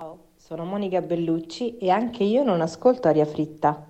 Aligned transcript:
Ciao, 0.00 0.30
sono 0.38 0.64
Monica 0.64 1.02
Bellucci 1.02 1.76
e 1.76 1.90
anche 1.90 2.24
io 2.24 2.42
non 2.42 2.62
ascolto 2.62 3.06
aria 3.06 3.26
fritta. 3.26 3.86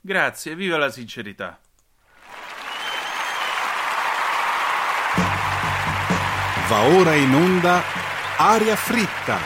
Grazie, 0.00 0.54
viva 0.54 0.76
la 0.76 0.88
sincerità. 0.88 1.58
Va 6.68 6.96
ora 6.96 7.16
in 7.16 7.34
onda 7.34 7.82
Aria 8.38 8.76
fritta, 8.76 9.38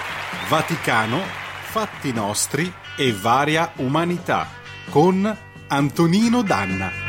Vaticano, 0.51 1.21
fatti 1.23 2.13
nostri 2.13 2.71
e 2.99 3.15
varia 3.15 3.73
umanità 3.77 4.47
con 4.91 5.35
Antonino 5.69 6.43
Danna. 6.43 7.04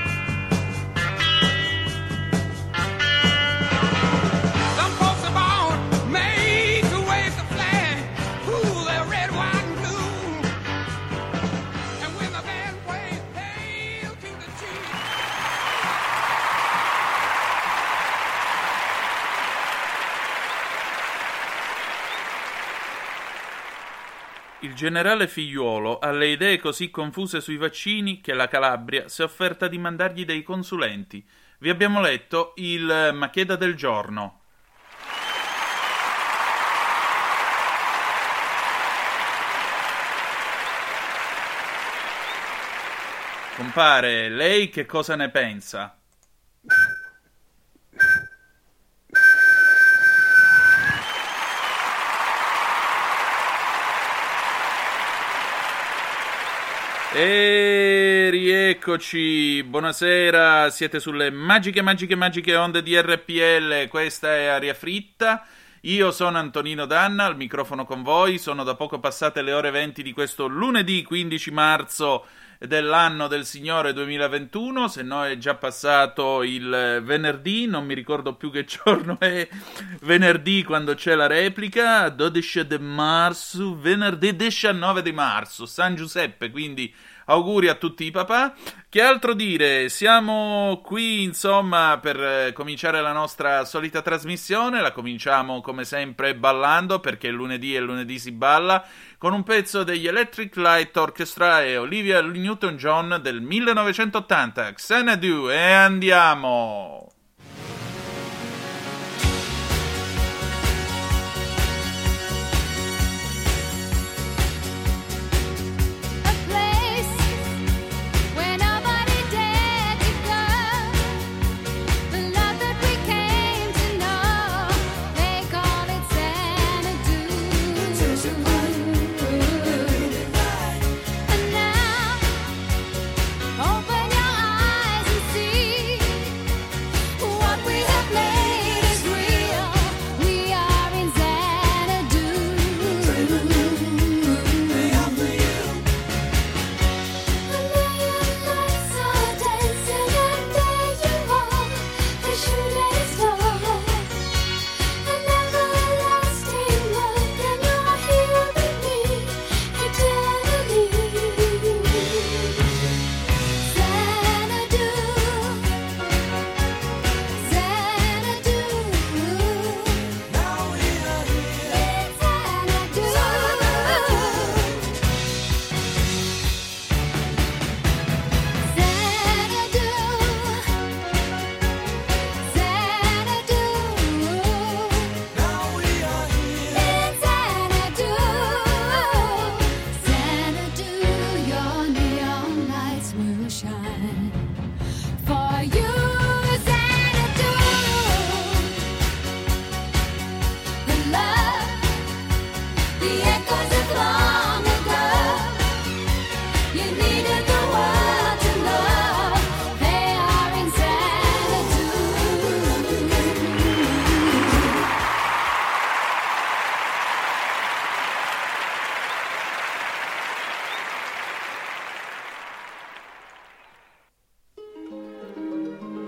Generale 24.85 25.27
Figliuolo 25.27 25.97
ha 25.97 26.11
le 26.11 26.27
idee 26.27 26.59
così 26.59 26.91
confuse 26.91 27.41
sui 27.41 27.57
vaccini 27.57 28.21
che 28.21 28.35
la 28.35 28.47
Calabria 28.47 29.09
si 29.09 29.23
è 29.23 29.25
offerta 29.25 29.67
di 29.67 29.79
mandargli 29.79 30.25
dei 30.25 30.43
consulenti. 30.43 31.27
Vi 31.57 31.71
abbiamo 31.71 32.01
letto 32.01 32.53
il 32.57 33.09
Macheda 33.11 33.55
del 33.55 33.73
giorno. 33.73 34.41
Compare, 43.55 44.29
lei 44.29 44.69
che 44.69 44.85
cosa 44.85 45.15
ne 45.15 45.31
pensa? 45.31 45.97
E 57.17 58.27
rieccoci, 58.29 59.63
buonasera, 59.63 60.69
siete 60.69 60.99
sulle 60.99 61.31
magiche, 61.31 61.81
magiche, 61.81 62.13
magiche 62.13 62.57
onde 62.57 62.83
di 62.83 62.99
RPL, 62.99 63.87
questa 63.87 64.35
è 64.35 64.47
Aria 64.47 64.73
Fritta, 64.73 65.45
io 65.83 66.11
sono 66.11 66.39
Antonino 66.39 66.85
Danna, 66.85 67.23
al 67.23 67.37
microfono 67.37 67.85
con 67.85 68.03
voi, 68.03 68.37
sono 68.37 68.65
da 68.65 68.75
poco 68.75 68.99
passate 68.99 69.41
le 69.43 69.53
ore 69.53 69.71
20 69.71 70.03
di 70.03 70.11
questo 70.11 70.47
lunedì 70.47 71.03
15 71.03 71.51
marzo 71.51 72.25
dell'anno 72.59 73.27
del 73.27 73.45
Signore 73.45 73.93
2021, 73.93 74.87
se 74.87 75.01
no 75.03 75.25
è 75.25 75.37
già 75.37 75.55
passato 75.55 76.43
il 76.43 77.01
venerdì, 77.03 77.67
non 77.67 77.85
mi 77.85 77.93
ricordo 77.93 78.35
più 78.35 78.51
che 78.51 78.65
giorno 78.83 79.17
è 79.19 79.47
venerdì 80.01 80.63
quando 80.63 80.95
c'è 80.95 81.15
la 81.15 81.27
replica, 81.27 82.09
12 82.09 82.67
di 82.67 82.77
marzo, 82.79 83.77
venerdì 83.77 84.35
19 84.35 85.01
di 85.01 85.11
marzo, 85.11 85.65
San 85.65 85.95
Giuseppe, 85.95 86.49
quindi 86.49 86.93
auguri 87.25 87.67
a 87.67 87.75
tutti 87.75 88.05
i 88.05 88.11
papà. 88.11 88.53
Che 88.89 89.01
altro 89.01 89.33
dire? 89.33 89.89
Siamo 89.89 90.81
qui 90.83 91.23
insomma 91.23 91.99
per 92.01 92.21
eh, 92.21 92.53
cominciare 92.53 93.01
la 93.01 93.11
nostra 93.11 93.65
solita 93.65 94.01
trasmissione, 94.01 94.81
la 94.81 94.91
cominciamo 94.91 95.59
come 95.61 95.83
sempre 95.83 96.35
ballando 96.35 96.99
perché 96.99 97.29
lunedì 97.29 97.75
e 97.75 97.81
lunedì 97.81 98.19
si 98.19 98.31
balla 98.31 98.85
con 99.25 99.33
un 99.33 99.41
pezzo 99.41 99.83
degli 99.83 100.05
Electric 100.05 100.55
Light 100.55 100.95
Orchestra 100.97 101.63
e 101.63 101.77
Olivia 101.77 102.21
Newton-John 102.21 103.21
del 103.23 103.41
1980, 103.41 104.73
Xanadu 104.73 105.49
e 105.49 105.71
andiamo! 105.71 107.14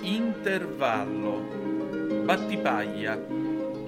Intervallo, 0.07 1.43
Battipaglia, 2.23 3.19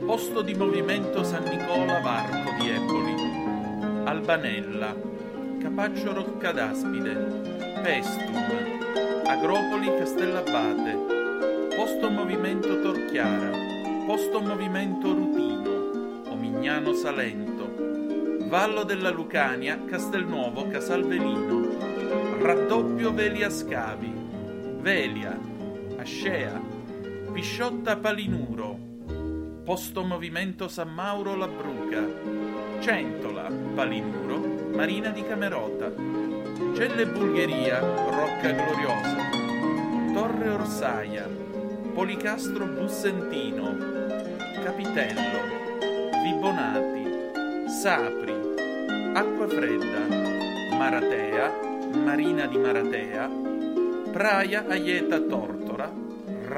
posto 0.05 0.41
di 0.41 0.53
movimento 0.53 1.23
San 1.23 1.43
Nicola 1.43 2.01
Varco 2.01 2.51
di 2.59 2.69
Eboli, 2.69 3.15
Albanella, 4.03 4.93
Capaccio 5.61 6.13
Roccadaspide, 6.13 7.13
Pestum, 7.81 8.35
Agropoli 9.27 9.87
Castellabate, 9.97 11.71
posto 11.73 12.09
movimento 12.09 12.81
Torchiara, 12.81 13.51
posto 14.05 14.41
movimento 14.41 15.13
Rutino, 15.13 16.31
Omignano 16.31 16.93
Salento, 16.95 17.65
Vallo 18.49 18.83
della 18.83 19.09
Lucania, 19.09 19.79
Castelnuovo 19.85 20.67
Casalvelino, 20.67 22.41
raddoppio 22.41 23.13
Velia 23.13 23.49
Scavi, 23.49 24.13
Velia, 24.81 25.48
Ascea, 26.09 26.59
Pisciotta 27.31 27.95
Palinuro, 27.97 28.75
Posto 29.63 30.03
Movimento 30.03 30.67
San 30.67 30.89
Mauro 30.89 31.35
Labruca, 31.35 32.03
Centola 32.79 33.47
Palinuro, 33.75 34.39
Marina 34.73 35.11
di 35.11 35.21
Camerota, 35.21 35.93
Celle 36.73 37.05
Bulgheria, 37.05 37.79
Rocca 37.79 38.49
Gloriosa, 38.49 39.17
Torre 40.11 40.49
Orsaia, 40.49 41.29
Policastro 41.93 42.65
Bussentino, 42.65 43.77
Capitello, 44.63 45.39
Vibonati, 46.23 47.69
Sapri, 47.69 48.33
Acqua 49.13 49.47
Fredda, 49.47 50.75
Maratea, 50.75 51.53
Marina 52.03 52.47
di 52.47 52.57
Maratea, 52.57 53.29
Praia 54.11 54.65
Aieta 54.67 55.19
Tortora, 55.21 55.98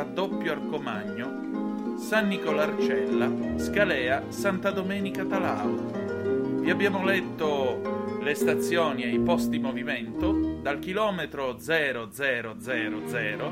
Raddoppio 0.01 0.51
Arcomagno, 0.53 1.95
San 2.00 2.27
Nicolarcella, 2.27 3.31
Scalea, 3.57 4.24
Santa 4.30 4.71
Domenica 4.71 5.24
Talau. 5.25 6.59
Vi 6.59 6.71
abbiamo 6.71 7.03
letto 7.03 8.18
le 8.19 8.33
stazioni 8.33 9.03
e 9.03 9.09
i 9.09 9.19
posti 9.19 9.59
movimento 9.59 10.57
dal 10.59 10.80
chilometro 10.80 11.56
0000 11.59 13.51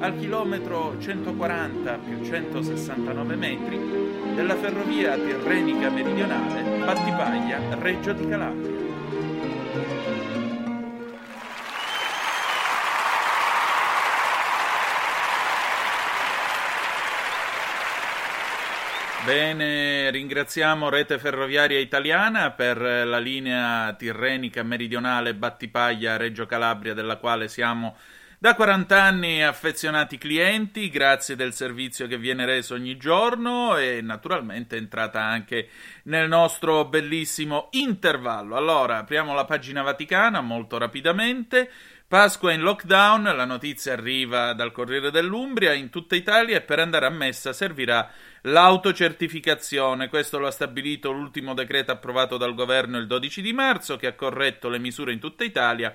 al 0.00 0.18
chilometro 0.18 1.00
140 1.00 1.98
più 2.04 2.22
169 2.22 3.36
metri 3.36 3.80
della 4.34 4.56
ferrovia 4.56 5.16
tirrenica 5.16 5.88
meridionale 5.88 6.84
Battipaglia-Reggio 6.84 8.12
di 8.12 8.28
Calabria. 8.28 8.77
Bene, 19.24 20.10
ringraziamo 20.10 20.88
Rete 20.88 21.18
Ferroviaria 21.18 21.78
Italiana 21.78 22.50
per 22.52 22.78
la 22.78 23.18
linea 23.18 23.92
tirrenica 23.94 24.62
meridionale 24.62 25.34
Battipaglia-Reggio 25.34 26.46
Calabria 26.46 26.94
della 26.94 27.16
quale 27.16 27.48
siamo 27.48 27.96
da 28.38 28.54
40 28.54 29.02
anni 29.02 29.42
affezionati 29.42 30.16
clienti, 30.16 30.88
grazie 30.90 31.34
del 31.34 31.52
servizio 31.52 32.06
che 32.06 32.16
viene 32.16 32.46
reso 32.46 32.74
ogni 32.74 32.96
giorno 32.96 33.76
e 33.76 34.00
naturalmente 34.00 34.76
è 34.76 34.78
entrata 34.78 35.20
anche 35.20 35.68
nel 36.04 36.28
nostro 36.28 36.84
bellissimo 36.84 37.66
intervallo. 37.72 38.56
Allora, 38.56 38.98
apriamo 38.98 39.34
la 39.34 39.44
pagina 39.44 39.82
vaticana 39.82 40.40
molto 40.40 40.78
rapidamente. 40.78 41.68
Pasqua 42.06 42.52
in 42.52 42.60
lockdown, 42.60 43.24
la 43.24 43.44
notizia 43.44 43.92
arriva 43.92 44.54
dal 44.54 44.72
Corriere 44.72 45.10
dell'Umbria, 45.10 45.72
in 45.72 45.90
tutta 45.90 46.14
Italia 46.14 46.56
e 46.56 46.62
per 46.62 46.78
andare 46.78 47.06
a 47.06 47.10
messa 47.10 47.52
servirà 47.52 48.08
l'autocertificazione. 48.42 50.08
Questo 50.08 50.38
lo 50.38 50.46
ha 50.46 50.50
stabilito 50.50 51.10
l'ultimo 51.10 51.54
decreto 51.54 51.92
approvato 51.92 52.36
dal 52.36 52.54
governo 52.54 52.98
il 52.98 53.06
12 53.06 53.42
di 53.42 53.52
marzo 53.52 53.96
che 53.96 54.06
ha 54.06 54.14
corretto 54.14 54.68
le 54.68 54.78
misure 54.78 55.12
in 55.12 55.18
tutta 55.18 55.44
Italia 55.44 55.94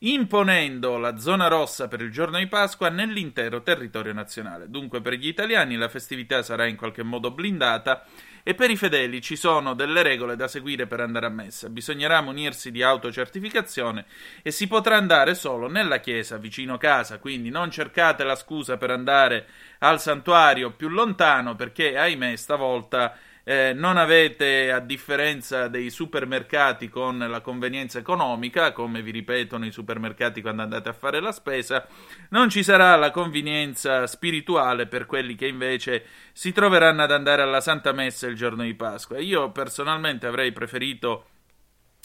imponendo 0.00 0.98
la 0.98 1.16
zona 1.16 1.46
rossa 1.46 1.88
per 1.88 2.00
il 2.02 2.10
giorno 2.10 2.38
di 2.38 2.46
Pasqua 2.46 2.88
nell'intero 2.90 3.62
territorio 3.62 4.12
nazionale. 4.12 4.68
Dunque 4.68 5.00
per 5.00 5.14
gli 5.14 5.28
italiani 5.28 5.76
la 5.76 5.88
festività 5.88 6.42
sarà 6.42 6.66
in 6.66 6.76
qualche 6.76 7.02
modo 7.02 7.30
blindata 7.30 8.04
e 8.46 8.54
per 8.54 8.70
i 8.70 8.76
fedeli 8.76 9.22
ci 9.22 9.36
sono 9.36 9.72
delle 9.72 10.02
regole 10.02 10.36
da 10.36 10.46
seguire 10.46 10.86
per 10.86 11.00
andare 11.00 11.26
a 11.26 11.30
messa. 11.30 11.70
Bisognerà 11.70 12.20
munirsi 12.20 12.70
di 12.70 12.82
autocertificazione 12.82 14.04
e 14.42 14.50
si 14.50 14.66
potrà 14.66 14.96
andare 14.96 15.34
solo 15.34 15.66
nella 15.66 15.98
chiesa 15.98 16.36
vicino 16.36 16.76
casa, 16.76 17.18
quindi 17.18 17.48
non 17.48 17.70
cercate 17.70 18.22
la 18.22 18.36
scusa 18.36 18.76
per 18.76 18.90
andare 18.90 19.46
al 19.78 19.98
santuario 19.98 20.72
più 20.72 20.88
lontano 20.88 21.56
perché 21.56 21.96
ahimè 21.96 22.36
stavolta 22.36 23.16
eh, 23.44 23.72
non 23.74 23.98
avete, 23.98 24.72
a 24.72 24.80
differenza 24.80 25.68
dei 25.68 25.90
supermercati 25.90 26.88
con 26.88 27.18
la 27.18 27.40
convenienza 27.40 27.98
economica, 27.98 28.72
come 28.72 29.02
vi 29.02 29.10
ripetono 29.10 29.66
i 29.66 29.70
supermercati 29.70 30.40
quando 30.40 30.62
andate 30.62 30.88
a 30.88 30.94
fare 30.94 31.20
la 31.20 31.30
spesa, 31.30 31.86
non 32.30 32.48
ci 32.48 32.62
sarà 32.62 32.96
la 32.96 33.10
convenienza 33.10 34.06
spirituale 34.06 34.86
per 34.86 35.04
quelli 35.04 35.34
che 35.34 35.46
invece 35.46 36.06
si 36.32 36.52
troveranno 36.52 37.02
ad 37.02 37.12
andare 37.12 37.42
alla 37.42 37.60
Santa 37.60 37.92
Messa 37.92 38.26
il 38.26 38.34
giorno 38.34 38.62
di 38.62 38.74
Pasqua. 38.74 39.18
Io 39.18 39.52
personalmente 39.52 40.26
avrei 40.26 40.52
preferito 40.52 41.26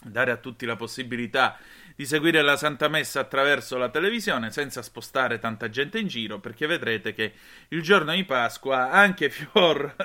dare 0.03 0.31
a 0.31 0.37
tutti 0.37 0.65
la 0.65 0.75
possibilità 0.75 1.57
di 1.57 1.78
seguire 2.05 2.41
la 2.41 2.55
Santa 2.55 2.87
Messa 2.87 3.19
attraverso 3.19 3.77
la 3.77 3.89
televisione 3.89 4.51
senza 4.51 4.81
spostare 4.81 5.37
tanta 5.37 5.69
gente 5.69 5.99
in 5.99 6.07
giro, 6.07 6.39
perché 6.39 6.65
vedrete 6.65 7.13
che 7.13 7.33
il 7.69 7.81
giorno 7.81 8.13
di 8.13 8.23
Pasqua 8.23 8.89
anche 8.89 9.27
fior 9.29 9.95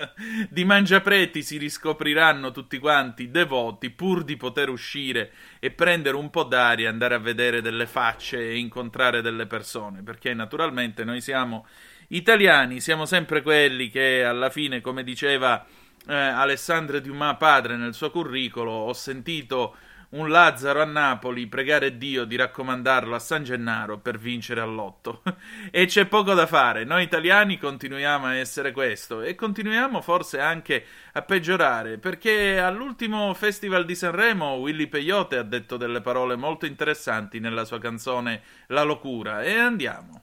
di 0.50 0.64
mangiapreti 0.64 1.42
si 1.42 1.56
riscopriranno 1.56 2.50
tutti 2.50 2.78
quanti 2.78 3.30
devoti 3.30 3.90
pur 3.90 4.24
di 4.24 4.36
poter 4.36 4.70
uscire 4.70 5.30
e 5.60 5.70
prendere 5.70 6.16
un 6.16 6.30
po' 6.30 6.42
d'aria, 6.42 6.90
andare 6.90 7.14
a 7.14 7.18
vedere 7.18 7.62
delle 7.62 7.86
facce 7.86 8.38
e 8.38 8.58
incontrare 8.58 9.22
delle 9.22 9.46
persone, 9.46 10.02
perché 10.02 10.34
naturalmente 10.34 11.04
noi 11.04 11.20
siamo 11.20 11.66
italiani, 12.08 12.80
siamo 12.80 13.06
sempre 13.06 13.40
quelli 13.40 13.88
che 13.88 14.24
alla 14.24 14.50
fine, 14.50 14.80
come 14.80 15.04
diceva 15.04 15.64
eh, 16.06 16.14
Alessandro 16.14 16.98
Dumas 17.00 17.36
padre 17.38 17.76
nel 17.76 17.94
suo 17.94 18.10
curriculum, 18.10 18.72
ho 18.72 18.92
sentito 18.92 19.76
un 20.14 20.28
Lazzaro 20.28 20.80
a 20.80 20.84
Napoli 20.84 21.46
pregare 21.46 21.96
Dio 21.96 22.24
di 22.24 22.36
raccomandarlo 22.36 23.14
a 23.14 23.18
San 23.18 23.42
Gennaro 23.42 23.98
per 23.98 24.18
vincere 24.18 24.60
all'otto. 24.60 25.22
e 25.70 25.86
c'è 25.86 26.06
poco 26.06 26.34
da 26.34 26.46
fare, 26.46 26.84
noi 26.84 27.02
italiani 27.02 27.58
continuiamo 27.58 28.26
a 28.26 28.36
essere 28.36 28.72
questo 28.72 29.22
e 29.22 29.34
continuiamo 29.34 30.00
forse 30.00 30.40
anche 30.40 30.84
a 31.12 31.22
peggiorare, 31.22 31.98
perché 31.98 32.58
all'ultimo 32.58 33.34
Festival 33.34 33.84
di 33.84 33.94
Sanremo 33.94 34.54
Willy 34.54 34.86
Peyote 34.86 35.36
ha 35.36 35.42
detto 35.42 35.76
delle 35.76 36.00
parole 36.00 36.36
molto 36.36 36.66
interessanti 36.66 37.40
nella 37.40 37.64
sua 37.64 37.78
canzone 37.78 38.42
La 38.68 38.82
locura 38.82 39.42
e 39.42 39.56
andiamo. 39.56 40.22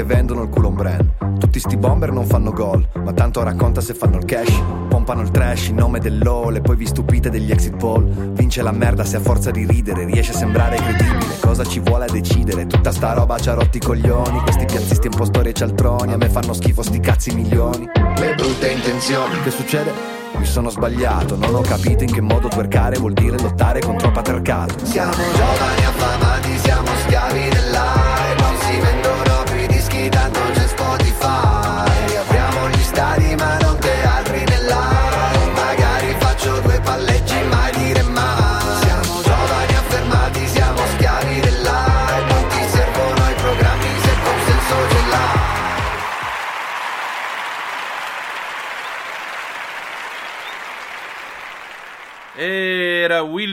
che 0.00 0.04
vendono 0.04 0.42
il 0.42 0.48
culo 0.48 0.68
un 0.68 0.74
brand. 0.74 1.38
Tutti 1.38 1.60
sti 1.60 1.76
bomber 1.76 2.10
non 2.10 2.24
fanno 2.24 2.52
gol, 2.52 2.86
ma 3.04 3.12
tanto 3.12 3.42
racconta 3.42 3.82
se 3.82 3.92
fanno 3.92 4.16
il 4.16 4.24
cash. 4.24 4.62
Pompano 4.88 5.20
il 5.20 5.30
trash 5.30 5.68
in 5.68 5.76
nome 5.76 5.98
dell'all 5.98 6.56
e 6.56 6.60
poi 6.62 6.76
vi 6.76 6.86
stupite 6.86 7.28
degli 7.28 7.50
exit 7.50 7.76
poll. 7.76 8.32
Vince 8.32 8.62
la 8.62 8.72
merda 8.72 9.04
se 9.04 9.16
a 9.16 9.20
forza 9.20 9.50
di 9.50 9.66
ridere 9.66 10.04
riesce 10.04 10.32
a 10.32 10.36
sembrare 10.36 10.76
credibile. 10.76 11.38
Cosa 11.40 11.64
ci 11.64 11.80
vuole 11.80 12.06
a 12.06 12.10
decidere? 12.10 12.66
Tutta 12.66 12.92
sta 12.92 13.12
roba 13.12 13.38
ci 13.38 13.50
ha 13.50 13.54
rotti 13.54 13.76
i 13.76 13.80
coglioni. 13.80 14.40
Questi 14.40 14.64
piazzisti 14.64 15.08
un 15.08 15.16
po' 15.16 15.26
storie 15.26 15.50
e 15.50 15.54
cialtroni, 15.54 16.14
a 16.14 16.16
me 16.16 16.30
fanno 16.30 16.54
schifo 16.54 16.82
sti 16.82 17.00
cazzi 17.00 17.34
milioni. 17.34 17.86
Le 18.16 18.34
brutte 18.36 18.70
intenzioni. 18.70 19.38
Che 19.42 19.50
succede? 19.50 19.92
Mi 20.36 20.46
sono 20.46 20.70
sbagliato, 20.70 21.36
non 21.36 21.54
ho 21.54 21.60
capito 21.60 22.04
in 22.04 22.12
che 22.12 22.22
modo 22.22 22.48
twerkare 22.48 22.98
vuol 22.98 23.12
dire 23.12 23.38
lottare 23.38 23.80
contro 23.80 24.06
il 24.06 24.14
patriarcato. 24.14 24.86
Siamo 24.86 25.12
giovani 25.12 25.84
affamati, 25.84 26.58
siamo 26.58 26.88
schiavi 27.04 27.40
dell'aria. 27.40 27.69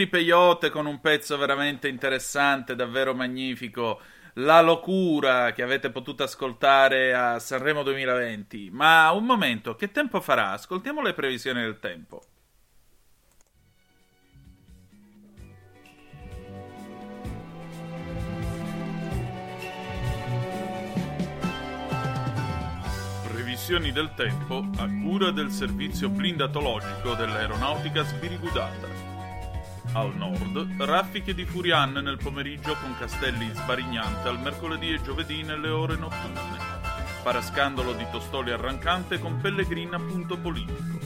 Peyote 0.07 0.69
con 0.69 0.85
un 0.85 0.99
pezzo 0.99 1.37
veramente 1.37 1.87
interessante, 1.87 2.75
davvero 2.75 3.13
magnifico. 3.13 4.01
La 4.35 4.61
locura 4.61 5.51
che 5.51 5.63
avete 5.63 5.89
potuto 5.89 6.23
ascoltare 6.23 7.13
a 7.13 7.39
Sanremo 7.39 7.81
2020. 7.83 8.69
Ma 8.71 9.11
un 9.11 9.25
momento, 9.25 9.75
che 9.75 9.91
tempo 9.91 10.21
farà? 10.21 10.51
Ascoltiamo 10.51 11.01
le 11.01 11.13
previsioni 11.13 11.61
del 11.61 11.79
tempo. 11.79 12.21
Previsioni 23.27 23.91
del 23.91 24.13
tempo 24.15 24.63
a 24.77 24.87
cura 25.03 25.31
del 25.31 25.49
servizio 25.49 26.09
blindatologico 26.09 27.15
dell'aeronautica 27.15 28.03
sbirigudata. 28.03 29.06
Al 29.93 30.15
nord, 30.15 30.75
raffiche 30.77 31.33
di 31.33 31.45
Furian 31.45 31.93
nel 31.93 32.17
pomeriggio 32.17 32.75
con 32.75 32.95
castelli 32.99 33.49
sbarignante 33.53 34.27
al 34.27 34.39
mercoledì 34.39 34.93
e 34.93 35.01
giovedì 35.01 35.41
nelle 35.41 35.69
ore 35.69 35.95
notturne. 35.95 36.57
Parascandolo 37.23 37.93
di 37.93 38.05
Tostoli 38.11 38.51
arrancante 38.51 39.19
con 39.19 39.39
Pellegrina 39.41 39.97
punto 39.97 40.37
politico. 40.37 40.99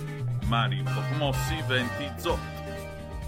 Mari 0.45 0.83
poco 0.83 1.15
mossi, 1.17 1.55
venti 1.67 2.09
zotti. 2.17 2.59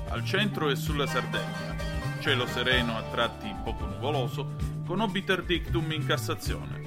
Al 0.09 0.25
centro 0.25 0.69
e 0.69 0.75
sulla 0.75 1.07
Sardegna. 1.07 1.75
Cielo 2.19 2.45
sereno 2.45 2.97
a 2.97 3.03
tratti 3.03 3.53
poco 3.63 3.85
nuvoloso, 3.85 4.55
con 4.85 4.99
obiter 4.99 5.43
dictum 5.43 5.91
in 5.91 6.05
Cassazione. 6.05 6.81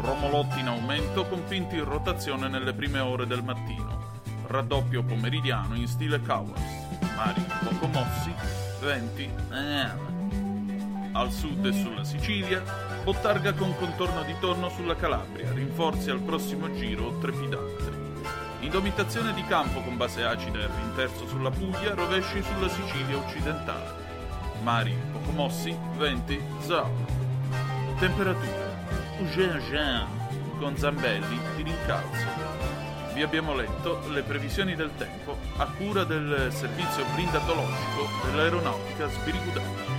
Romolotti 0.00 0.60
in 0.60 0.66
aumento 0.66 1.26
con 1.26 1.44
Pinti 1.44 1.76
in 1.76 1.84
rotazione 1.84 2.48
nelle 2.48 2.74
prime 2.74 2.98
ore 2.98 3.26
del 3.26 3.42
mattino. 3.42 4.20
Raddoppio 4.46 5.02
pomeridiano 5.02 5.74
in 5.74 5.88
stile 5.88 6.20
Cowers. 6.20 6.87
Mari 7.18 7.44
poco 7.64 7.88
mossi, 7.88 8.32
venti... 8.78 9.28
Eh. 9.50 10.06
Al 11.10 11.32
sud 11.32 11.66
e 11.66 11.72
sulla 11.72 12.04
Sicilia, 12.04 12.62
bottarga 13.02 13.52
con 13.54 13.74
contorno 13.76 14.22
di 14.22 14.36
tonno 14.38 14.68
sulla 14.68 14.94
Calabria, 14.94 15.50
rinforzi 15.52 16.10
al 16.10 16.20
prossimo 16.20 16.72
giro 16.74 17.18
trepidante. 17.18 17.90
Indomitazione 18.60 19.34
di 19.34 19.44
campo 19.46 19.80
con 19.80 19.96
base 19.96 20.22
acida 20.22 20.60
e 20.60 20.68
rinterzo 20.68 21.26
sulla 21.26 21.50
Puglia, 21.50 21.94
rovesci 21.94 22.40
sulla 22.40 22.68
Sicilia 22.68 23.16
occidentale. 23.16 23.94
Mari 24.62 24.96
poco 25.10 25.32
mossi, 25.32 25.76
venti, 25.96 26.40
zao. 26.60 26.88
Temperatura. 27.98 28.76
Jean 29.32 29.58
Jean 29.68 30.06
con 30.60 30.76
Zambelli 30.76 31.40
di 31.56 31.62
rincalzo. 31.64 32.57
Vi 33.18 33.24
abbiamo 33.24 33.52
letto 33.52 34.00
le 34.10 34.22
previsioni 34.22 34.76
del 34.76 34.92
tempo 34.96 35.36
a 35.56 35.66
cura 35.76 36.04
del 36.04 36.52
servizio 36.52 37.04
blindatologico 37.16 38.08
dell'aeronautica 38.30 39.08
sbirigudata. 39.08 39.96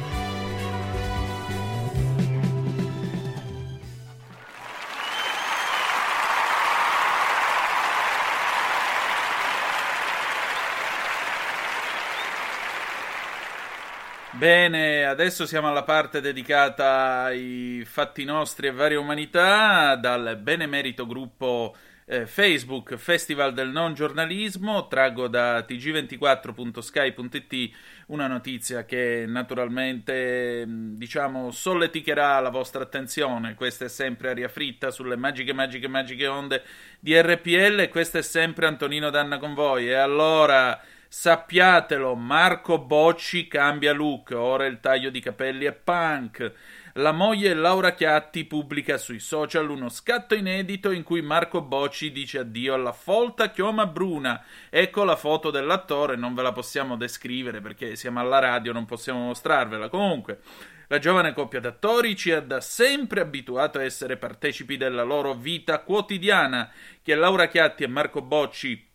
Bene, 14.31 15.03
adesso 15.03 15.45
siamo 15.45 15.67
alla 15.67 15.83
parte 15.83 16.21
dedicata 16.21 17.23
ai 17.23 17.83
fatti 17.85 18.23
nostri 18.23 18.67
e 18.67 18.71
varie 18.71 18.95
umanità, 18.95 19.97
dal 19.97 20.37
benemerito 20.41 21.05
gruppo 21.05 21.75
eh, 22.11 22.25
Facebook 22.25 22.95
Festival 22.95 23.53
del 23.53 23.69
Non 23.69 23.93
Giornalismo, 23.93 24.87
traggo 24.87 25.27
da 25.27 25.59
tg24.sky.it 25.59 27.69
una 28.07 28.25
notizia 28.25 28.83
che 28.83 29.25
naturalmente 29.27 30.65
diciamo 30.67 31.51
solleticherà 31.51 32.39
la 32.39 32.49
vostra 32.49 32.81
attenzione. 32.81 33.53
Questa 33.53 33.85
è 33.85 33.89
sempre 33.89 34.31
aria 34.31 34.47
fritta 34.47 34.89
sulle 34.89 35.17
magiche, 35.17 35.53
magiche, 35.53 35.87
magiche 35.87 36.25
onde 36.25 36.63
di 36.99 37.15
RPL 37.15 37.89
questo 37.89 38.17
è 38.17 38.23
sempre 38.23 38.65
Antonino 38.65 39.11
Danna 39.11 39.37
con 39.37 39.53
voi. 39.53 39.87
E 39.87 39.93
allora 39.93 40.81
sappiatelo, 41.07 42.15
Marco 42.15 42.79
Bocci 42.79 43.47
cambia 43.47 43.93
look, 43.93 44.31
ora 44.31 44.65
il 44.65 44.79
taglio 44.79 45.11
di 45.11 45.19
capelli 45.19 45.65
è 45.65 45.73
punk. 45.73 46.53
La 46.99 47.13
moglie 47.13 47.53
Laura 47.53 47.93
Chiatti 47.93 48.43
pubblica 48.43 48.97
sui 48.97 49.19
social 49.19 49.69
uno 49.69 49.87
scatto 49.87 50.35
inedito 50.35 50.91
in 50.91 51.03
cui 51.03 51.21
Marco 51.21 51.61
Bocci 51.61 52.11
dice 52.11 52.39
addio 52.39 52.73
alla 52.73 52.91
folta 52.91 53.51
chioma 53.51 53.85
bruna. 53.85 54.43
Ecco 54.69 55.05
la 55.05 55.15
foto 55.15 55.49
dell'attore, 55.49 56.17
non 56.17 56.33
ve 56.33 56.41
la 56.41 56.51
possiamo 56.51 56.97
descrivere 56.97 57.61
perché 57.61 57.95
siamo 57.95 58.19
alla 58.19 58.39
radio, 58.39 58.73
non 58.73 58.83
possiamo 58.83 59.27
mostrarvela. 59.27 59.87
Comunque, 59.87 60.41
la 60.87 60.99
giovane 60.99 61.31
coppia 61.31 61.61
d'attori 61.61 62.17
ci 62.17 62.33
ha 62.33 62.41
da 62.41 62.59
sempre 62.59 63.21
abituato 63.21 63.77
a 63.77 63.83
essere 63.83 64.17
partecipi 64.17 64.75
della 64.75 65.03
loro 65.03 65.33
vita 65.35 65.79
quotidiana, 65.79 66.69
che 67.01 67.15
Laura 67.15 67.47
Chiatti 67.47 67.83
e 67.83 67.87
Marco 67.87 68.21
Bocci 68.21 68.88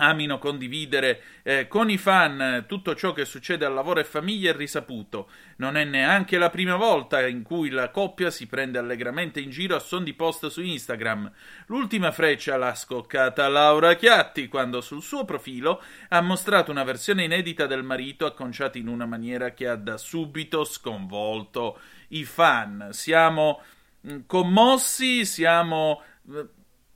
amino 0.00 0.38
condividere 0.38 1.22
eh, 1.42 1.68
con 1.68 1.90
i 1.90 1.98
fan 1.98 2.64
tutto 2.66 2.94
ciò 2.94 3.12
che 3.12 3.24
succede 3.24 3.64
al 3.64 3.74
lavoro 3.74 4.00
e 4.00 4.04
famiglia 4.04 4.50
è 4.50 4.56
risaputo. 4.56 5.28
Non 5.56 5.76
è 5.76 5.84
neanche 5.84 6.38
la 6.38 6.50
prima 6.50 6.76
volta 6.76 7.26
in 7.26 7.42
cui 7.42 7.68
la 7.68 7.90
coppia 7.90 8.30
si 8.30 8.46
prende 8.46 8.78
allegramente 8.78 9.40
in 9.40 9.50
giro 9.50 9.76
a 9.76 9.80
son 9.80 10.02
di 10.04 10.14
post 10.14 10.46
su 10.46 10.62
Instagram. 10.62 11.30
L'ultima 11.66 12.12
freccia 12.12 12.56
l'ha 12.56 12.74
scoccata 12.74 13.48
Laura 13.48 13.94
Chiatti 13.94 14.48
quando 14.48 14.80
sul 14.80 15.02
suo 15.02 15.24
profilo 15.24 15.82
ha 16.08 16.20
mostrato 16.20 16.70
una 16.70 16.84
versione 16.84 17.24
inedita 17.24 17.66
del 17.66 17.82
marito 17.82 18.24
acconciata 18.24 18.78
in 18.78 18.88
una 18.88 19.06
maniera 19.06 19.52
che 19.52 19.68
ha 19.68 19.76
da 19.76 19.98
subito 19.98 20.64
sconvolto 20.64 21.78
i 22.08 22.24
fan. 22.24 22.88
Siamo 22.92 23.60
mm, 24.08 24.20
commossi, 24.26 25.24
siamo... 25.26 26.02
Eh, 26.32 26.46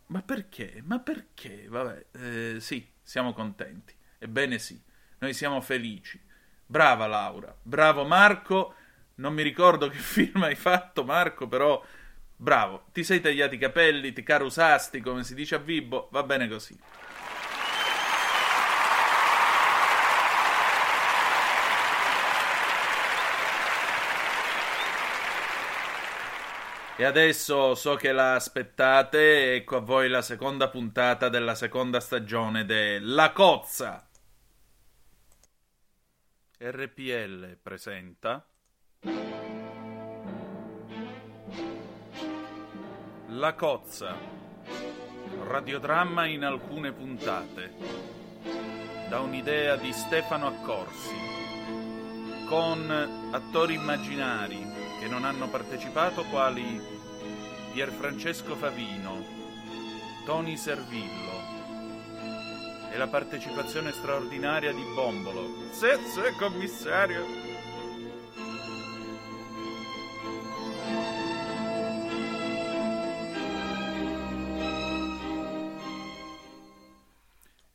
ma 0.07 0.23
perché? 0.23 0.83
Ma 0.85 0.99
perché? 1.01 1.67
Vabbè, 1.69 2.07
eh, 2.13 2.57
sì, 2.61 2.87
siamo 3.05 3.33
contenti. 3.33 3.95
Ebbene 4.19 4.59
sì, 4.59 4.81
noi 5.19 5.33
siamo 5.33 5.61
felici. 5.61 6.21
Brava 6.67 7.07
Laura, 7.07 7.57
bravo 7.63 8.05
Marco. 8.05 8.75
Non 9.17 9.33
mi 9.33 9.43
ricordo 9.43 9.89
che 9.89 9.99
film 9.99 10.43
hai 10.43 10.57
fatto, 10.57 11.05
Marco, 11.05 11.47
però 11.47 11.81
bravo. 12.35 12.87
Ti 12.93 13.05
sei 13.05 13.21
tagliati 13.21 13.55
i 13.55 13.59
capelli, 13.59 14.13
ti 14.13 14.25
carusasti, 14.25 15.01
come 15.01 15.23
si 15.23 15.35
dice 15.35 15.55
a 15.55 15.59
Vibo, 15.59 16.09
va 16.11 16.25
bene 16.25 16.49
così. 16.49 16.77
E 26.97 27.03
adesso 27.05 27.75
so 27.75 27.97
che 27.97 28.13
la 28.13 28.37
aspettate, 28.37 29.57
ecco 29.57 29.79
a 29.79 29.81
voi 29.81 30.09
la 30.09 30.23
seconda 30.23 30.69
puntata 30.69 31.29
della 31.29 31.57
seconda 31.57 31.99
stagione 31.99 32.65
de 32.65 33.01
La 33.01 33.33
Cozza. 33.33 34.09
RPL 36.57 37.59
presenta 37.61 38.47
La 43.27 43.55
Cozza, 43.55 44.17
radiodramma 45.49 46.27
in 46.27 46.45
alcune 46.45 46.93
puntate, 46.93 47.73
da 49.09 49.19
un'idea 49.19 49.75
di 49.75 49.93
Stefano 49.93 50.47
Accorsi, 50.47 51.17
con 52.47 52.89
attori 53.33 53.75
immaginari 53.75 54.84
che 55.05 55.11
non 55.11 55.27
hanno 55.27 55.51
partecipato 55.51 56.25
quali 56.25 56.81
Pierfrancesco 57.75 58.57
Favino, 58.57 59.23
Tony 60.25 60.57
Servillo 60.57 61.43
e 62.91 62.97
la 62.97 63.07
partecipazione 63.07 63.93
straordinaria 63.93 64.73
di 64.73 64.83
Bombolo. 64.95 65.47
Sì, 65.73 65.89
sì, 66.07 66.23
commissario. 66.39 67.23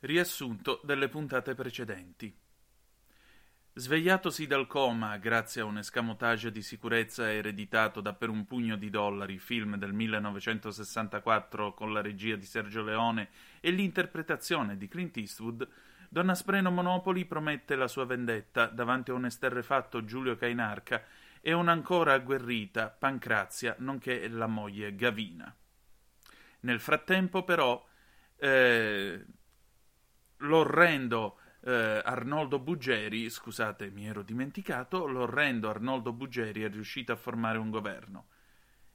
Riassunto 0.00 0.80
delle 0.82 1.08
puntate 1.08 1.54
precedenti. 1.54 2.36
Svegliatosi 3.80 4.46
dal 4.46 4.66
coma 4.66 5.16
grazie 5.16 5.62
a 5.62 5.64
un 5.64 5.78
escamotage 5.78 6.50
di 6.50 6.60
sicurezza 6.60 7.32
ereditato 7.32 8.02
da 8.02 8.12
Per 8.12 8.28
un 8.28 8.44
pugno 8.44 8.76
di 8.76 8.90
dollari, 8.90 9.38
film 9.38 9.76
del 9.76 9.94
1964 9.94 11.72
con 11.72 11.90
la 11.90 12.02
regia 12.02 12.36
di 12.36 12.44
Sergio 12.44 12.82
Leone 12.82 13.30
e 13.58 13.70
l'interpretazione 13.70 14.76
di 14.76 14.86
Clint 14.86 15.16
Eastwood, 15.16 15.66
Donna 16.10 16.34
Spreno 16.34 16.70
Monopoli 16.70 17.24
promette 17.24 17.74
la 17.74 17.88
sua 17.88 18.04
vendetta 18.04 18.66
davanti 18.66 19.12
a 19.12 19.14
un 19.14 19.24
esterrefatto 19.24 20.04
Giulio 20.04 20.36
Cainarca 20.36 21.02
e 21.40 21.54
un'ancora 21.54 22.12
agguerrita 22.12 22.88
Pancrazia, 22.90 23.76
nonché 23.78 24.28
la 24.28 24.46
moglie 24.46 24.94
Gavina. 24.94 25.56
Nel 26.60 26.80
frattempo, 26.80 27.44
però, 27.44 27.82
eh, 28.36 29.24
l'orrendo 30.36 31.39
eh, 31.62 32.00
Arnoldo 32.04 32.58
Buggeri, 32.58 33.28
scusate, 33.28 33.90
mi 33.90 34.06
ero 34.06 34.22
dimenticato, 34.22 35.06
l'orrendo 35.06 35.68
Arnoldo 35.68 36.12
Buggeri 36.12 36.62
è 36.62 36.70
riuscito 36.70 37.12
a 37.12 37.16
formare 37.16 37.58
un 37.58 37.70
governo 37.70 38.26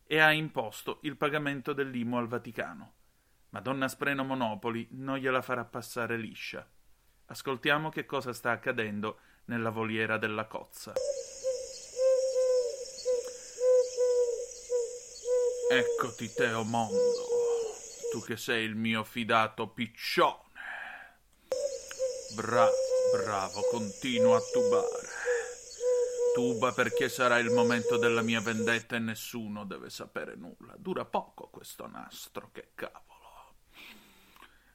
e 0.07 0.19
ha 0.19 0.31
imposto 0.31 0.99
il 1.03 1.17
pagamento 1.17 1.73
dell'IMU 1.73 2.17
al 2.17 2.27
Vaticano. 2.27 2.93
Madonna 3.49 3.87
Spreno 3.87 4.23
Monopoli 4.23 4.87
non 4.91 5.17
gliela 5.17 5.41
farà 5.41 5.63
passare 5.63 6.17
liscia. 6.17 6.67
Ascoltiamo 7.27 7.89
che 7.89 8.05
cosa 8.05 8.33
sta 8.33 8.51
accadendo 8.51 9.19
nella 9.45 9.69
voliera 9.69 10.17
della 10.17 10.45
cozza. 10.45 10.93
Eccoti 15.71 16.31
Teo 16.33 16.63
Mondo, 16.63 17.25
tu 18.11 18.21
che 18.21 18.37
sei 18.37 18.65
il 18.65 18.75
mio 18.75 19.03
fidato 19.03 19.67
piccione. 19.69 20.44
Bravo, 22.35 22.73
bravo, 23.13 23.61
continua 23.71 24.35
a 24.35 24.41
tubare. 24.51 25.07
Tuba 26.33 26.73
perché 26.73 27.07
sarà 27.07 27.39
il 27.39 27.49
momento 27.49 27.95
della 27.95 28.21
mia 28.21 28.41
vendetta 28.41 28.97
e 28.97 28.99
nessuno 28.99 29.63
deve 29.63 29.89
sapere 29.89 30.35
nulla. 30.35 30.75
Dura 30.75 31.05
poco 31.05 31.47
questo 31.47 31.87
nastro, 31.87 32.49
che 32.51 32.71
cavolo. 32.75 33.55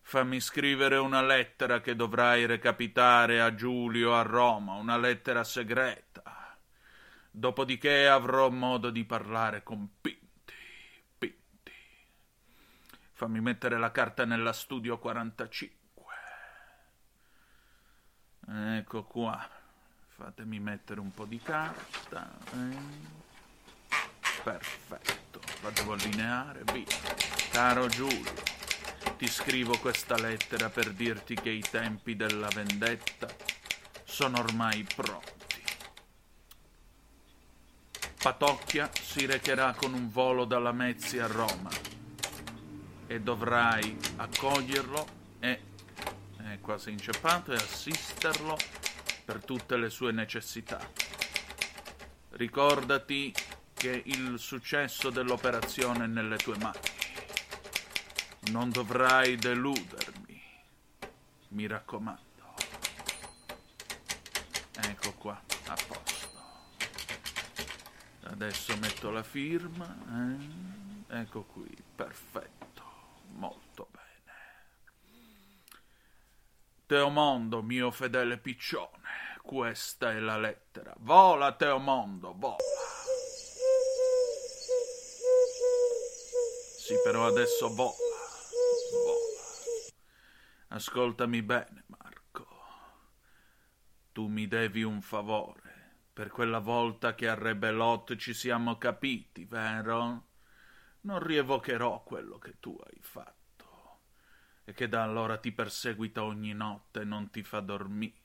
Fammi 0.01 0.41
scrivere 0.41 0.97
una 0.97 1.21
lettera 1.21 1.83
che 1.83 1.95
dovrai 1.95 2.47
recapitare 2.47 3.43
a 3.43 3.55
Giulio 3.55 4.15
a 4.15 4.23
Roma, 4.23 4.77
una 4.77 4.97
lettera 4.97 5.45
segreta. 5.45 6.57
Dopodiché 7.31 8.09
avrò 8.09 8.49
modo 8.49 8.89
di 8.89 9.05
parlare 9.05 9.63
con 9.63 9.87
Pinti. 10.01 10.55
Pinti. 11.19 11.73
Fammi 13.13 13.41
mettere 13.43 13.79
la 13.79 13.91
carta 13.91 14.25
nella 14.25 14.55
studio 14.55 14.99
45. 14.99 15.80
Ecco 18.47 19.05
qua. 19.05 19.49
Fatemi 20.09 20.61
mettere 20.61 21.01
un 21.01 21.13
po' 21.13 21.25
di 21.25 21.41
carta. 21.41 22.31
Eh. 22.53 23.19
Perfetto. 24.43 25.41
La 25.63 25.71
devo 25.71 25.93
allineare. 25.93 26.63
Via. 26.73 26.85
Caro 27.51 27.89
Giulio, 27.89 28.33
ti 29.17 29.27
scrivo 29.27 29.79
questa 29.79 30.17
lettera 30.17 30.69
per 30.69 30.93
dirti 30.93 31.35
che 31.35 31.51
i 31.51 31.65
tempi 31.69 32.17
della 32.17 32.49
vendetta 32.49 33.29
sono 34.05 34.39
ormai 34.39 34.87
pronti. 34.95 35.39
Patocchia 38.23 38.91
si 39.01 39.25
recherà 39.25 39.73
con 39.73 39.95
un 39.95 40.11
volo 40.11 40.45
dalla 40.45 40.73
Mezzi 40.73 41.19
a 41.19 41.27
Roma 41.27 41.71
e 43.07 43.21
dovrai 43.21 43.97
accoglierlo 44.17 45.20
quasi 46.61 46.91
inceppato 46.91 47.53
e 47.53 47.57
assisterlo 47.57 48.57
per 49.25 49.45
tutte 49.45 49.77
le 49.77 49.91
sue 49.91 50.13
necessità. 50.13 50.79
Ricordati 52.31 53.35
che 53.75 54.03
il 54.05 54.39
successo 54.39 55.11
dell'operazione 55.11 56.05
è 56.05 56.07
nelle 56.07 56.37
tue 56.37 56.57
mani. 56.59 56.79
Non 58.51 58.71
dovrai 58.71 59.37
deludermi, 59.37 60.43
mi 61.49 61.67
raccomando. 61.67 62.29
Ecco 64.83 65.13
qua, 65.15 65.41
a 65.67 65.77
posto. 65.87 66.29
Adesso 68.23 68.77
metto 68.79 69.11
la 69.11 69.23
firma. 69.23 69.97
Eh? 71.09 71.19
Ecco 71.21 71.43
qui, 71.43 71.77
perfetto, 71.95 72.83
molto 73.33 73.89
bene. 73.91 74.09
Teomondo, 76.91 77.63
mio 77.63 77.93
fedele 77.93 78.37
piccione, 78.37 79.39
questa 79.43 80.11
è 80.11 80.19
la 80.19 80.37
lettera. 80.37 80.93
Vola, 80.99 81.53
Teomondo, 81.53 82.35
vola. 82.37 82.57
Sì, 86.81 86.95
però 87.05 87.29
adesso 87.29 87.73
vola, 87.73 87.93
vola. 89.05 89.21
Ascoltami 90.71 91.43
bene, 91.43 91.85
Marco. 91.87 92.49
Tu 94.11 94.27
mi 94.27 94.49
devi 94.49 94.83
un 94.83 95.01
favore. 95.01 95.99
Per 96.13 96.31
quella 96.31 96.59
volta 96.59 97.15
che 97.15 97.29
a 97.29 97.35
Rebelot 97.35 98.17
ci 98.17 98.35
siamo 98.35 98.79
capiti, 98.79 99.45
vero? 99.45 100.27
Non 101.03 101.21
rievocherò 101.21 102.03
quello 102.03 102.39
che 102.39 102.59
tu 102.59 102.77
hai 102.85 102.99
fatto 103.01 103.40
e 104.71 104.73
che 104.73 104.89
da 104.89 105.03
allora 105.03 105.37
ti 105.37 105.51
perseguita 105.51 106.23
ogni 106.23 106.53
notte 106.53 107.01
e 107.01 107.05
non 107.05 107.29
ti 107.31 107.43
fa 107.43 107.59
dormire. 107.59 108.19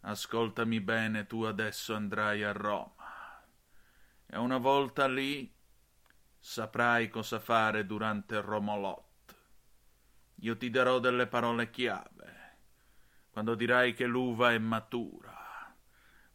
Ascoltami 0.00 0.78
bene, 0.80 1.26
tu 1.26 1.42
adesso 1.42 1.94
andrai 1.94 2.44
a 2.44 2.52
Roma 2.52 3.42
e 4.26 4.36
una 4.36 4.58
volta 4.58 5.08
lì 5.08 5.50
saprai 6.38 7.08
cosa 7.08 7.40
fare 7.40 7.86
durante 7.86 8.38
Romolot. 8.42 9.04
Io 10.40 10.56
ti 10.58 10.68
darò 10.68 10.98
delle 10.98 11.26
parole 11.26 11.70
chiave. 11.70 12.34
Quando 13.30 13.54
dirai 13.54 13.94
che 13.94 14.04
l'uva 14.04 14.52
è 14.52 14.58
matura, 14.58 15.34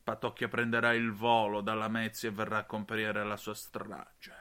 Patocchia 0.03 0.47
prenderà 0.47 0.93
il 0.93 1.11
volo 1.11 1.61
dalla 1.61 1.87
Mezzi 1.87 2.25
e 2.25 2.31
verrà 2.31 2.57
a 2.57 2.65
compiere 2.65 3.23
la 3.23 3.37
sua 3.37 3.53
strage 3.53 4.40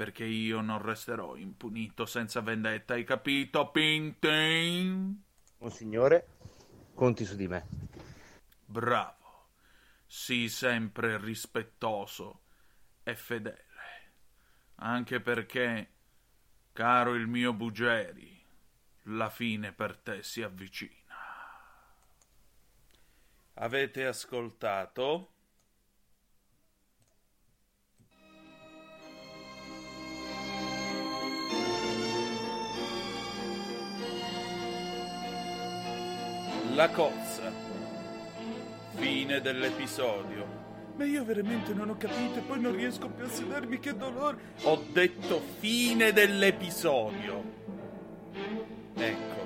perché 0.00 0.24
io 0.24 0.62
non 0.62 0.80
resterò 0.80 1.36
impunito 1.36 2.06
senza 2.06 2.40
vendetta, 2.40 2.94
hai 2.94 3.04
capito, 3.04 3.70
Pintin? 3.70 5.22
Monsignore, 5.58 6.26
conti 6.94 7.26
su 7.26 7.36
di 7.36 7.46
me. 7.46 7.66
Bravo, 8.64 9.48
sii 10.06 10.48
sempre 10.48 11.18
rispettoso 11.18 12.44
e 13.02 13.14
fedele, 13.14 13.66
anche 14.76 15.20
perché, 15.20 15.90
caro 16.72 17.12
il 17.12 17.26
mio 17.26 17.52
Bugeri, 17.52 18.42
la 19.02 19.28
fine 19.28 19.72
per 19.74 19.98
te 19.98 20.22
si 20.22 20.40
avvicina. 20.40 21.14
Avete 23.52 24.06
ascoltato? 24.06 25.32
La 36.74 36.88
cozza. 36.90 37.50
Fine 38.94 39.40
dell'episodio. 39.40 40.58
Ma 40.96 41.04
io 41.04 41.24
veramente 41.24 41.72
non 41.72 41.88
ho 41.90 41.96
capito 41.96 42.38
e 42.38 42.42
poi 42.42 42.60
non 42.60 42.76
riesco 42.76 43.08
più 43.08 43.24
a 43.24 43.28
sedermi, 43.28 43.78
che 43.80 43.96
dolore. 43.96 44.36
Ho 44.62 44.84
detto 44.92 45.40
fine 45.58 46.12
dell'episodio. 46.12 47.42
Ecco. 48.94 49.39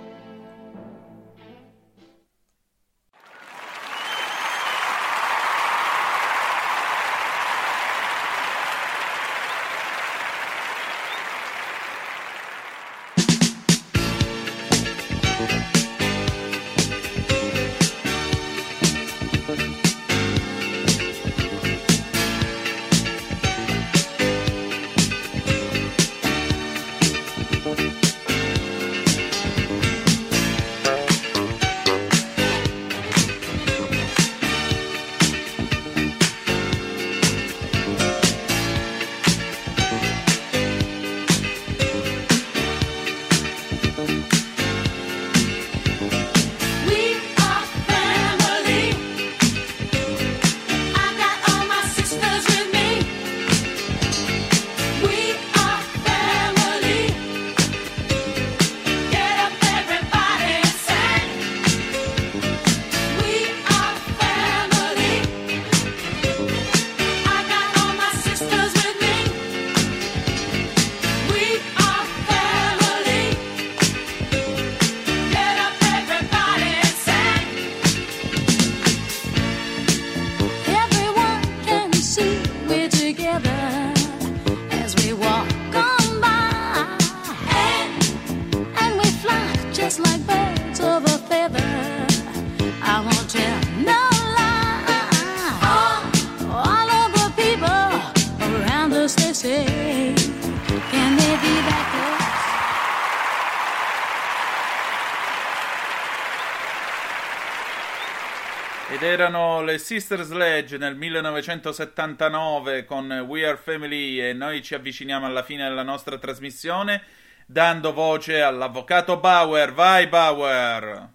Ed 108.88 109.02
erano 109.02 109.62
le 109.62 109.76
Sister 109.76 110.22
Sledge 110.22 110.78
nel 110.78 110.96
1979 110.96 112.86
con 112.86 113.10
We 113.26 113.46
Are 113.46 113.58
Family 113.58 114.18
e 114.18 114.32
noi 114.32 114.62
ci 114.62 114.74
avviciniamo 114.74 115.26
alla 115.26 115.42
fine 115.42 115.68
della 115.68 115.82
nostra 115.82 116.16
trasmissione 116.16 117.02
dando 117.46 117.92
voce 117.92 118.42
all'avvocato 118.42 119.18
Bauer. 119.18 119.72
Vai 119.72 120.08
Bauer! 120.08 121.12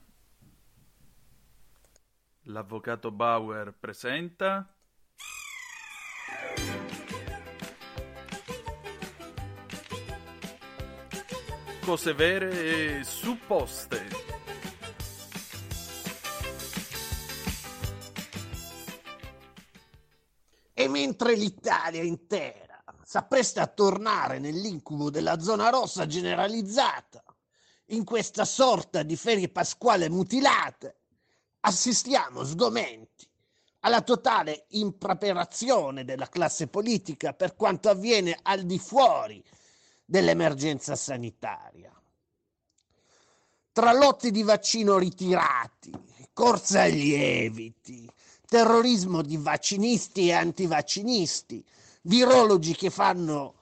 L'avvocato 2.44 3.12
Bauer 3.12 3.74
presenta. 3.80 4.74
Cose 11.82 12.14
vere 12.14 13.00
e 13.00 13.04
supposte. 13.04 14.08
E 20.74 20.88
mentre 20.88 21.36
l'Italia 21.36 22.04
intera 22.04 22.69
s'appresta 23.10 23.64
a 23.64 23.68
tornare 23.68 24.38
nell'incubo 24.38 25.10
della 25.10 25.40
zona 25.40 25.70
rossa 25.70 26.06
generalizzata, 26.06 27.24
in 27.88 28.04
questa 28.04 28.46
sorta 28.46 29.02
di 29.02 29.16
ferie 29.16 29.50
pasquale 29.50 30.10
mutilate, 30.10 30.98
assistiamo 31.62 32.44
sgomenti 32.44 33.28
alla 33.80 34.04
totale 34.04 34.66
impreparazione 34.70 36.06
della 36.06 36.30
classe 36.30 36.68
politica 36.68 37.34
per 37.34 37.56
quanto 37.56 37.90
avviene 37.90 38.38
al 38.44 38.62
di 38.62 38.78
fuori 38.78 39.44
dell'emergenza 40.06 40.96
sanitaria. 40.96 41.92
Tra 43.72 43.92
lotti 43.92 44.30
di 44.30 44.44
vaccino 44.44 45.00
ritirati, 45.00 45.92
corsa 46.32 46.82
ai 46.82 46.94
lieviti, 46.94 48.08
terrorismo 48.46 49.24
di 49.24 49.38
vaccinisti 49.38 50.28
e 50.28 50.34
antivaccinisti, 50.34 51.66
virologi 52.02 52.76
che 52.76 52.90
fanno 52.90 53.56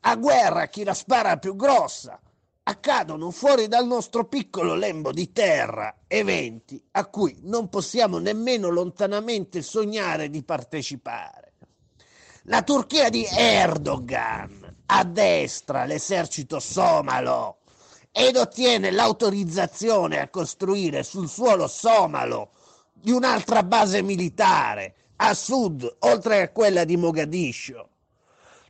a 0.00 0.16
guerra 0.16 0.68
chi 0.68 0.84
la 0.84 0.94
spara 0.94 1.36
più 1.36 1.56
grossa, 1.56 2.20
accadono 2.64 3.30
fuori 3.30 3.66
dal 3.66 3.86
nostro 3.86 4.26
piccolo 4.26 4.74
lembo 4.74 5.12
di 5.12 5.32
terra 5.32 5.96
eventi 6.06 6.82
a 6.92 7.06
cui 7.06 7.38
non 7.42 7.68
possiamo 7.68 8.18
nemmeno 8.18 8.68
lontanamente 8.68 9.62
sognare 9.62 10.30
di 10.30 10.42
partecipare. 10.44 11.52
La 12.44 12.62
Turchia 12.62 13.08
di 13.08 13.24
Erdogan 13.24 14.82
addestra 14.86 15.84
l'esercito 15.84 16.60
somalo 16.60 17.58
ed 18.10 18.36
ottiene 18.36 18.90
l'autorizzazione 18.90 20.20
a 20.20 20.28
costruire 20.28 21.02
sul 21.02 21.28
suolo 21.28 21.66
somalo 21.66 22.50
di 22.92 23.10
un'altra 23.10 23.62
base 23.62 24.02
militare 24.02 24.94
a 25.24 25.34
sud, 25.34 25.96
oltre 26.00 26.42
a 26.42 26.48
quella 26.48 26.82
di 26.84 26.96
Mogadiscio. 26.96 27.88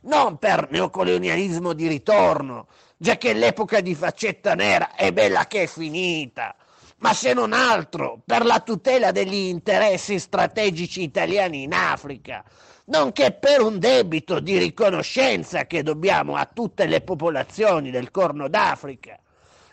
Non 0.01 0.37
per 0.37 0.67
neocolonialismo 0.69 1.73
di 1.73 1.87
ritorno, 1.87 2.67
già 2.95 3.17
che 3.17 3.33
l'epoca 3.33 3.81
di 3.81 3.95
faccetta 3.95 4.53
nera 4.53 4.93
è 4.93 5.11
bella 5.11 5.47
che 5.47 5.63
è 5.63 5.67
finita, 5.67 6.55
ma 6.97 7.13
se 7.13 7.33
non 7.33 7.53
altro 7.53 8.21
per 8.23 8.45
la 8.45 8.59
tutela 8.59 9.11
degli 9.11 9.33
interessi 9.33 10.19
strategici 10.19 11.01
italiani 11.01 11.63
in 11.63 11.73
Africa, 11.73 12.43
nonché 12.85 13.31
per 13.31 13.61
un 13.61 13.79
debito 13.79 14.39
di 14.39 14.59
riconoscenza 14.59 15.65
che 15.65 15.81
dobbiamo 15.81 16.35
a 16.35 16.45
tutte 16.45 16.85
le 16.85 17.01
popolazioni 17.01 17.89
del 17.89 18.11
Corno 18.11 18.47
d'Africa. 18.47 19.17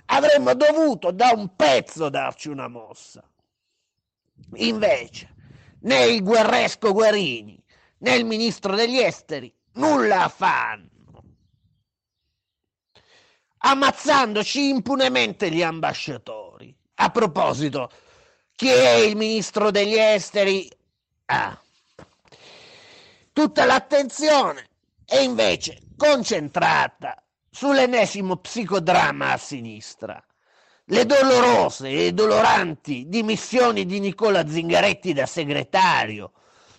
Avremmo 0.06 0.54
dovuto 0.54 1.10
da 1.10 1.30
un 1.34 1.54
pezzo 1.54 2.08
darci 2.08 2.48
una 2.48 2.68
mossa. 2.68 3.22
Invece, 4.54 5.34
né 5.80 6.04
il 6.04 6.22
guerresco 6.22 6.92
Guerini 6.92 7.62
né 7.98 8.14
il 8.14 8.24
ministro 8.24 8.74
degli 8.74 8.98
esteri 8.98 9.54
nulla 9.74 10.28
fanno. 10.28 10.88
Ammazzandoci 13.58 14.68
impunemente 14.68 15.50
gli 15.50 15.62
ambasciatori. 15.62 16.74
A 16.94 17.10
proposito, 17.10 17.90
chi 18.54 18.68
è 18.68 18.94
il 18.96 19.16
ministro 19.16 19.70
degli 19.70 19.96
esteri? 19.96 20.70
Ah. 21.26 21.58
Tutta 23.32 23.64
l'attenzione 23.64 24.68
è 25.04 25.18
invece 25.18 25.80
concentrata 25.96 27.22
sull'ennesimo 27.50 28.36
psicodramma 28.36 29.32
a 29.32 29.36
sinistra 29.36 30.22
le 30.90 31.06
dolorose 31.06 31.88
e 31.88 32.12
doloranti 32.12 33.08
dimissioni 33.08 33.86
di 33.86 34.00
Nicola 34.00 34.46
Zingaretti 34.48 35.12
da 35.12 35.24
segretario 35.24 36.32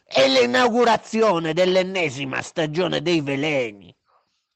e 0.06 0.28
l'inaugurazione 0.28 1.54
dell'ennesima 1.54 2.42
stagione 2.42 3.02
dei 3.02 3.22
veleni. 3.22 3.96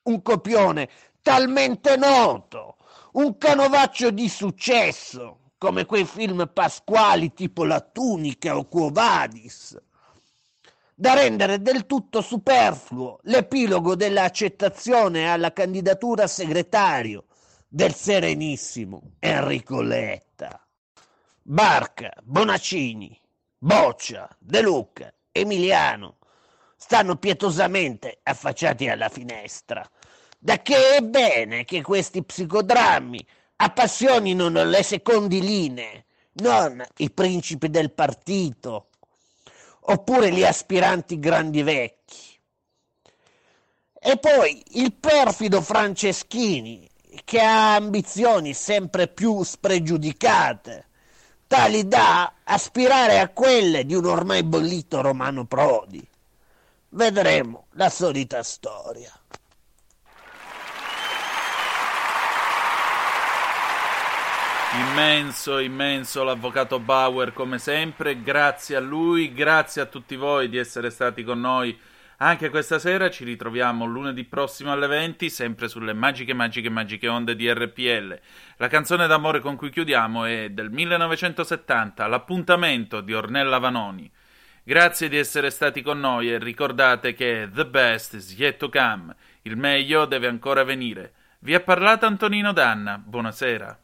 Un 0.03 0.21
copione 0.21 0.89
talmente 1.21 1.95
noto, 1.95 2.75
un 3.13 3.37
canovaccio 3.37 4.11
di 4.11 4.27
successo, 4.27 5.51
come 5.57 5.85
quei 5.85 6.03
film 6.03 6.49
pasquali 6.53 7.33
tipo 7.33 7.63
La 7.63 7.79
Tunica 7.79 8.57
o 8.57 8.67
Quo 8.67 8.89
Vadis, 8.89 9.79
da 10.93 11.13
rendere 11.13 11.61
del 11.61 11.85
tutto 11.85 12.19
superfluo 12.19 13.19
l'epilogo 13.23 13.95
dell'accettazione 13.95 15.31
alla 15.31 15.53
candidatura 15.53 16.23
a 16.23 16.27
segretario 16.27 17.23
del 17.75 17.93
serenissimo 17.93 19.15
Enrico 19.19 19.81
Letta. 19.81 20.65
Barca, 21.41 22.13
Bonaccini, 22.23 23.19
Boccia, 23.57 24.33
De 24.39 24.61
Luca, 24.61 25.13
Emiliano 25.29 26.19
stanno 26.77 27.17
pietosamente 27.17 28.19
affacciati 28.23 28.88
alla 28.88 29.09
finestra. 29.09 29.85
Da 30.39 30.61
che 30.61 30.95
è 30.95 31.01
bene 31.01 31.65
che 31.65 31.81
questi 31.81 32.23
psicodrammi 32.23 33.27
appassionino 33.57 34.47
le 34.47 34.81
secondi 34.81 35.41
linee, 35.41 36.05
non 36.35 36.81
i 36.99 37.11
principi 37.11 37.69
del 37.69 37.91
partito, 37.91 38.88
oppure 39.81 40.31
gli 40.31 40.45
aspiranti 40.45 41.19
grandi 41.19 41.61
vecchi. 41.61 42.39
E 43.99 44.17
poi 44.17 44.63
il 44.75 44.93
perfido 44.93 45.59
Franceschini, 45.59 46.89
che 47.23 47.39
ha 47.39 47.75
ambizioni 47.75 48.54
sempre 48.54 49.08
più 49.08 49.43
spregiudicate, 49.43 50.88
tali 51.47 51.88
da 51.88 52.34
aspirare 52.43 53.19
a 53.19 53.30
quelle 53.30 53.86
di 53.86 53.93
un 53.93 54.06
ormai 54.06 54.43
bollito 54.43 55.01
Romano 55.01 55.45
Prodi. 55.45 56.06
Vedremo 56.89 57.67
la 57.71 57.89
solita 57.89 58.43
storia. 58.43 59.12
Immenso, 64.78 65.60
immenso 65.60 66.23
l'avvocato 66.23 66.80
Bauer 66.80 67.32
come 67.32 67.60
sempre, 67.60 68.21
grazie 68.21 68.75
a 68.75 68.82
lui, 68.82 69.34
grazie 69.34 69.82
a 69.82 69.86
tutti 69.86 70.17
voi 70.17 70.49
di 70.49 70.58
essere 70.58 70.89
stati 70.89 71.23
con 71.23 71.39
noi 71.39 71.78
anche 72.17 72.49
questa 72.49 72.80
sera 72.80 73.10
ci 73.10 73.25
ritroviamo 73.25 73.86
lunedì 73.86 74.23
prossimo 74.23 74.71
alle 74.71 74.88
20, 74.88 75.30
sempre 75.30 75.67
sulle 75.67 75.93
magiche, 75.93 76.34
magiche, 76.34 76.69
magiche 76.69 77.08
onde 77.08 77.36
di 77.36 77.51
RPL. 77.51 78.19
La 78.58 78.67
canzone 78.67 79.08
d'amore 79.08 79.41
con 79.41 79.56
cui 79.58 79.69
chiudiamo 79.69 80.23
è 80.25 80.49
del 80.49 80.71
1970, 80.71 82.08
L'appuntamento 82.08 83.01
di 83.01 83.13
Ornella 83.13 83.58
Vanoni. 83.58 84.10
Grazie 84.63 85.10
di 85.10 85.17
essere 85.17 85.49
stati 85.49 85.82
con 85.82 85.99
noi 85.99 86.32
e 86.32 86.39
ricordate 86.39 87.13
che 87.13 87.49
the 87.54 87.65
best 87.65 88.13
is 88.13 88.34
yet 88.36 88.58
to 88.58 88.69
come, 88.69 89.13
il 89.43 89.58
meglio 89.58 90.06
deve 90.06 90.28
ancora 90.28 90.63
venire. 90.63 91.13
Vi 91.39 91.54
ha 91.54 91.60
parlato 91.60 92.06
Antonino 92.06 92.54
Danna, 92.54 92.97
buonasera. 92.97 93.80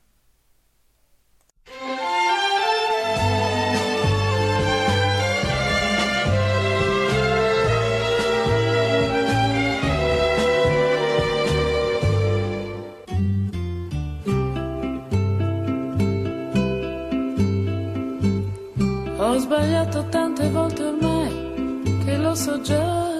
Ho 19.32 19.38
sbagliato 19.38 20.06
tante 20.10 20.50
volte 20.50 20.84
ormai 20.84 22.04
che 22.04 22.18
lo 22.18 22.36
so 22.36 22.60
già. 22.60 23.14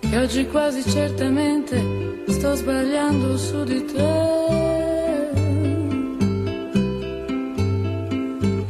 E 0.00 0.18
oggi 0.18 0.46
quasi 0.46 0.82
certamente 0.88 2.24
sto 2.28 2.54
sbagliando 2.54 3.36
su 3.36 3.64
di 3.64 3.84
te. 3.84 5.30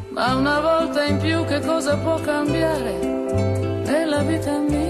Ma 0.09 0.35
una 0.35 0.59
volta 0.59 1.05
in 1.05 1.19
più 1.19 1.45
che 1.45 1.61
cosa 1.61 1.97
può 1.99 2.17
cambiare 2.17 2.99
nella 3.85 4.23
vita 4.25 4.59
mia? 4.59 4.87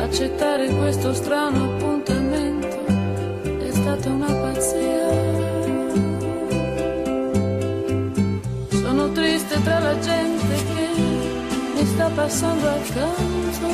Accettare 0.00 0.70
questo 0.70 1.12
strano 1.12 1.77
tra 9.62 9.78
la 9.78 9.98
gente 9.98 10.54
che 10.54 10.88
mi 11.74 11.84
sta 11.86 12.08
passando 12.08 12.68
accanto. 12.68 13.66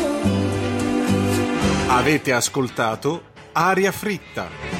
Avete 1.88 2.32
ascoltato 2.32 3.22
Aria 3.52 3.92
Fritta. 3.92 4.73